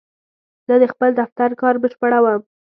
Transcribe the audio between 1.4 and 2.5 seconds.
کار بشپړوم.